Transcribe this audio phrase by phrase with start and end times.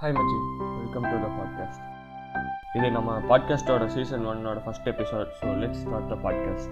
[0.00, 0.36] Hi மச்சி
[0.80, 1.80] welcome to the podcast
[2.72, 6.70] இது நம்ம பாட்காஸ்ட்டோட சீசன் ஒன்னோட first episode so let's start the podcast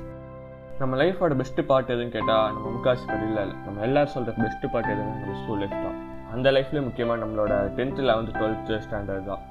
[0.79, 4.87] நம்ம லைஃபோட பெஸ்ட் பார்ட் எதுன்னு கேட்டால் நம்ம முக்காசி பேர் இல்லை நம்ம எல்லாரும் சொல்கிற பெஸ்ட் பார்ட்
[4.87, 5.99] எதுன்னு நம்ம ஸ்கூல் லைஃப் தான்.
[6.33, 9.43] அந்த லைஃப்லேயே முக்கியமாக நம்மளோட டென்த்து லெவன்த்து டுவெல்த்து ஸ்டாண்டர்ட் தான்.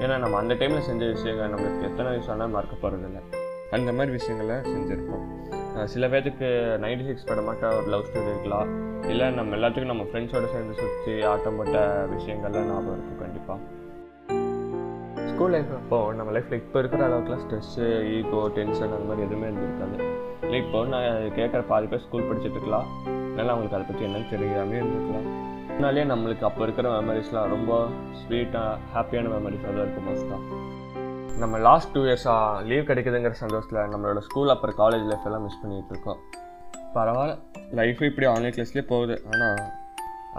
[0.00, 3.22] ஏன்னா நம்ம அந்த டைமில் செஞ்ச விஷயங்கள் நம்மளுக்கு எத்தனை வயசு மறக்க போகிறதில்ல
[3.70, 5.24] அந்த மாதிரி விஷயங்களை செஞ்சுருப்போம்.
[5.92, 6.48] சில பேர்த்துக்கு
[6.84, 8.68] நைன்டி சிக்ஸ் படமாட்ட ஒரு லவ் ஸ்டோரி இருக்கலாம்.
[9.12, 11.78] இல்லை நம்ம எல்லாத்துக்கும் நம்ம ஃப்ரெண்ட்ஸோட சேர்ந்து சுற்றி ஆட்டம் போட்ட
[12.14, 13.58] விஷயங்கள்லாம் ஞாபகம் இருக்கும் கண்டிப்பாக
[15.30, 19.98] ஸ்கூல் லைஃப் அப்போ நம்ம லைஃப்பில் இப்போ இருக்கிற அளவுக்குலாம் ஸ்ட்ரெஸ்ஸு ஈகோ டென்ஷன் அந்த மாதிரி எதுவுமே இருந்திருக்காது.
[20.44, 22.88] இல்லை இப்போ நான் கேட்குற பாதி பேர் ஸ்கூல் படிச்சுட்டு இருக்கலாம்.
[23.28, 25.28] அதனால அவங்களுக்கு அதை பற்றி என்னன்னு தெரியாமே இருந்திருக்கலாம்.
[25.72, 27.72] அதனாலே நம்மளுக்கு அப்போ இருக்கிற மெமரிஸ்லாம் ரொம்ப
[28.20, 30.42] ஸ்வீட்டாக ஹாப்பியான மெமரிஸாக தான் இருக்கும் மோஸ்ட்டாக
[31.40, 35.92] நம்ம லாஸ்ட் டூ இயர்ஸாக லீவ் கிடைக்குதுங்கிற சந்தோஷத்தில் நம்மளோட ஸ்கூல் அப்புறம் காலேஜ் லைஃப் எல்லாம் மிஸ் பண்ணிகிட்டு
[35.94, 36.18] இருக்கோம்.
[36.94, 37.34] பரவாயில்ல.
[37.78, 39.16] லைஃப் இப்படி ஆன்லைன் கிளாஸ்லேயே போகுது.
[39.30, 39.60] ஆனால்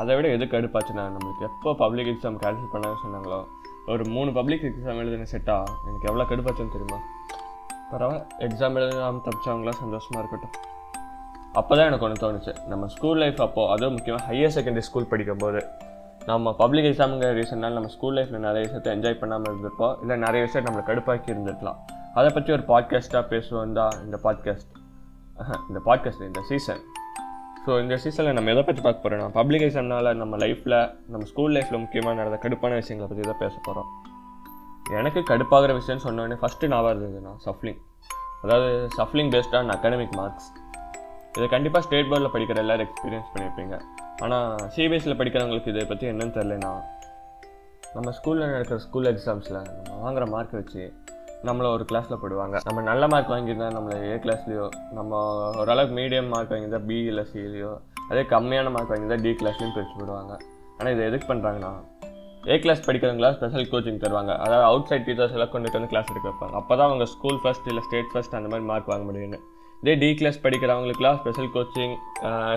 [0.02, 3.40] அதை விட எது கடுப்பாச்சுன்னா நம்மளுக்கு எப்போ பப்ளிக் எக்ஸாம் கேன்சல் பண்ண சொன்னாங்களோ
[3.94, 7.00] ஒரு மூணு பப்ளிக் எக்ஸாம் எழுதின செட்டாக எனக்கு எவ்வளோ கடுப்பாச்சுன்னு தெரியுமா?
[7.92, 8.26] பரவாயில்ல.
[8.48, 10.56] எக்ஸாம் எழுதாமல் தப்பிச்சவங்களாம் சந்தோஷமாக இருக்கட்டும்.
[11.60, 12.54] அப்போ தான் எனக்கு ஒன்று தோணுச்சு.
[12.72, 15.62] நம்ம ஸ்கூல் லைஃப் அப்போது அதுவும் முக்கியமாக ஹையர் செகண்டரி ஸ்கூல் படிக்கும் போது
[16.30, 19.94] நம்ம பப்ளிக் எக்ஸாமுங்கிற ரீசனால் நம்ம ஸ்கூல் லைஃப்பில் நிறைய விஷயத்தை என்ஜாய் பண்ணாமல் இருந்திருப்போம்.
[20.02, 21.80] இல்லை நிறைய விஷயம் நம்மளை கடுப்பாக்கி இருந்துருக்கலாம்.
[22.14, 23.74] அதை பற்றி ஒரு பாட்காஸ்ட்டாக பேசுவோம்.
[23.80, 24.72] தான் இந்த பாட்காஸ்ட்
[25.70, 26.82] இந்த பாட்காஸ்ட் இந்த சீசன்
[27.66, 30.78] ஸோ இந்த சீசனில் நம்ம எதை பற்றி பார்க்க போகிறோம்னா பப்ளிக் எக்ஸாம்னால் நம்ம லைஃப்பில்
[31.14, 33.90] நம்ம ஸ்கூல் லைஃப்பில் முக்கியமாக நடந்த கடுப்பான விஷயங்களை பற்றி தான் பேச போகிறோம்
[35.00, 37.80] எனக்கு கடுப்பாகிற விஷயம்னு சொன்னோடனே ஃபஸ்ட்டு நான் இருந்ததுன்னா சஃப்லிங்
[38.44, 40.50] அதாவது shuffling based on academic marks
[41.38, 46.72] இதை கண்டிப்பாக ஸ்டேட் போர்டில் படிக்கிற எல்லோரும் எக்ஸ்பீரியன்ஸ் பண்ணியிருப்பீங்க ஆனால் சிபிஎஸ்சியில் படிக்கிறவங்களுக்கு இதை பற்றி என்னன்னு தெரிலனா
[47.96, 50.84] நம்ம ஸ்கூலில் நடக்கிற ஸ்கூல் எக்ஸாம்ஸில் நம்ம வாங்குற மார்க் வச்சு
[51.48, 52.56] நம்மளை ஒரு கிளாஸில் போடுவாங்க.
[52.68, 54.66] நம்ம நல்ல மார்க் வாங்கியிருந்தா நம்மளை ஏ கிளாஸ்லேயோ
[54.98, 55.22] நம்ம
[55.62, 57.72] ஓரளவுக்கு மீடியம் மார்க் வாங்கியிருந்தா பி இல்லை சிலையோ
[58.10, 60.34] அதே கம்மியான மார்க் வாங்கியிருந்தா டி கிளாஸ்லையும் பிரித்து போடுவாங்க.
[60.78, 61.72] ஆனால் இதை எதுக்கு பண்ணுறாங்கன்னா
[62.52, 64.34] ஏ கிளாஸ் படிக்கிறவங்களா ஸ்பெஷல் கோச்சிங் தருவாங்க.
[64.44, 66.56] அதாவது அவுட் சைட் டீச்சர்ஸ் எல்லாம் கொண்டுட்டு வந்து கிளாஸ் எடுக்க வைப்பாங்க.
[66.62, 69.40] அப்போ தான் அவங்க ஸ்கூல் ஃபஸ்ட் இல்லை ஸ்டேட் ஃபஸ்ட் அந்த மாதிரி மார்க் வாங்க முடியும்னு.
[69.82, 71.94] இதே D class படிக்கிறவங்களுக்குலாம் special coaching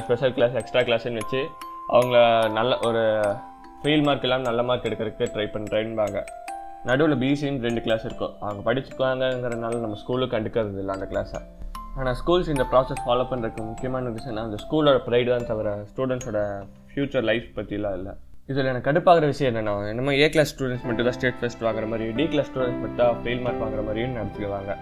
[0.04, 1.40] special class extra கிளாஸ்ன்னு வச்சு
[1.96, 2.16] அவங்கள
[2.58, 3.02] நல்ல ஒரு
[3.82, 6.18] ஃபெயில் மார்க் இல்லாமல் நல்ல மார்க் எடுக்கிறதுக்கு ட்ரை பண்ணுறேன்பாங்க
[6.88, 8.32] நடுவில் பிசின்னு ரெண்டு கிளாஸ் இருக்கும்.
[8.40, 11.40] அவங்க படிச்சுக்குவாங்கங்கிறனால நம்ம ஸ்கூலுக்கு கண்டுக்கிறது இல்லை அந்த கிளாஸை
[11.98, 16.40] ஆனால் ஸ்கூல்ஸ் இந்த ப்ராசஸ் ஃபாலோ பண்ணுறதுக்கு முக்கியமான ரீசன் அந்த ஸ்கூலோட ப்ரைடு தான் தவிர ஸ்டூடெண்ட்ஸோட
[16.92, 18.12] ஃப்யூச்சர் லைஃப் பற்றிலாம் இல்லை.
[18.50, 22.06] இதில் எனக்கு கடுப்பாகிற விஷயம் என்னென்னா என்னமோ ஏ கிளாஸ் ஸ்டூடெண்ட்ஸ் மட்டும் தான் ஸ்டேட் ஃபஸ்ட் வாங்குற மாதிரி
[22.18, 24.72] டி கிளாஸ் ஸ்டூடெண்ட்ஸ் மட்டும் தான் ஃபெயில் மார்க் வாங்குற மாதிரியும் நடத்திக்குவாங்க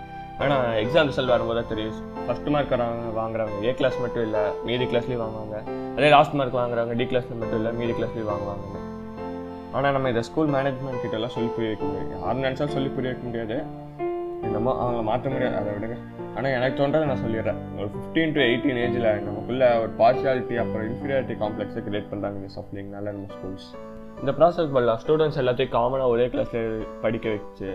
[0.45, 1.97] ஆனால் எக்ஸாம் ரிசல்ட் வரும்போது தான் தெரியும்
[2.27, 2.75] ஃபஸ்ட் மார்க்
[3.21, 5.57] வாங்குறாங்க ஏ கிளாஸ் மட்டும் இல்லை மீதி கிளாஸ்லேயும் வாங்குவாங்க.
[5.97, 8.79] அதே லாஸ்ட் மார்க் வாங்குறாங்க டி கிளாஸில் மட்டும் இல்லை மீதி கிளாஸ்லேயும் வாங்குவாங்க.
[9.77, 12.11] ஆனால் நம்ம இதை ஸ்கூல் மேனேஜ்மெண்ட் கிட்ட எல்லாம் சொல்லி புரிய வைக்க முடியாது
[12.55, 13.59] யார் சொல்லி புரிய வைக்க முடியாது.
[14.47, 15.57] என்னமோ அவங்கள மாற்ற முடியாது.
[15.61, 15.99] அதை விடுங்க.
[16.37, 17.61] ஆனால் எனக்கு தோன்றதை நான் சொல்லிடுறேன்.
[17.79, 23.13] ஒரு ஃபிஃப்டீன் டு எயிட்டீன் ஏஜில் நமக்குள்ள ஒரு பார்ஷியாலிட்டி அப்புறம் இன்ஃபீரியாரிட்டி காம்ப்ளெக்ஸை கிரியேட் பண்ணுறாங்க இந்த சப்ளிங்னால
[23.17, 23.69] நம்ம ஸ்கூல்ஸ்
[24.23, 26.73] இந்த ப்ராசஸ் பண்ணலாம் ஸ்டூடெண்ட்ஸ் எல்லாத்தையும் காமனாக ஒரே கிளாஸில்
[27.05, 27.71] படிக்க வச்சு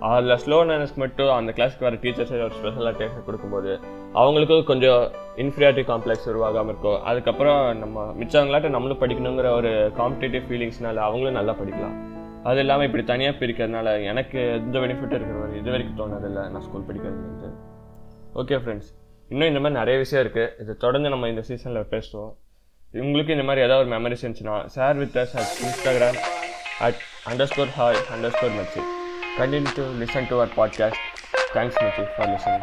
[0.00, 3.80] அதில் ஸ்லோனஸ்க்கு மட்டும் அந்த கிளாஸ்க்கு வர டீச்சர்ஸே ஒரு ஸ்பெஷல் அட்டேஷன் கொடுக்கும்போது
[4.20, 5.12] அவங்களுக்கும் கொஞ்சம்
[5.42, 7.02] இன்ஃபீரியாரிட்டி காம்ப்ளெக்ஸ் உருவாகாமல் இருக்கும்.
[7.02, 11.96] அதுக்கப்புறம் நம்ம மிச்சவங்களாட்ட நம்மளும் படிக்கணுங்கிற ஒரு காம்படேட்டிவ் ஃபீலிங்ஸ்னால அவங்களும் நல்லா படிக்கலாம்.
[12.42, 16.88] அது இல்லாமல் இப்படி தனியாக பிரிக்கிறதுனால எனக்கு எந்த பெனிஃபிட்டும் இருக்கிற மாதிரி இது வரைக்கும் தோணதில்லை நான் ஸ்கூல்
[16.88, 17.50] படிக்கிறதுலேருந்து
[18.42, 18.90] ஓகே ஃப்ரெண்ட்ஸ்
[19.28, 22.32] இன்னும் இந்த மாதிரி நிறைய விஷயம் இருக்குது இது தொடர்ந்து நம்ம இந்த சீசனில் பேசுவோம்.
[22.92, 26.20] உங்களுக்கு இந்த மாதிரி ஏதாவது ஒரு மெமரிஸ் இருந்துச்சுன்னா share with us at Instagram
[26.78, 27.00] at
[27.52, 28.00] underscore hi
[28.36, 28.95] underscore மச்சி
[29.36, 30.96] continue to listen to our podcast.
[31.52, 32.62] Thanks, Michi, for listening.